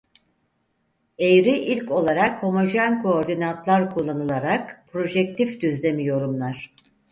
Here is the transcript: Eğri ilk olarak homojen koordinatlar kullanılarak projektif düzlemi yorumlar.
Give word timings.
Eğri 1.19 1.55
ilk 1.55 1.91
olarak 1.91 2.43
homojen 2.43 3.01
koordinatlar 3.01 3.93
kullanılarak 3.93 4.85
projektif 4.91 5.61
düzlemi 5.61 6.05
yorumlar. 6.05 6.73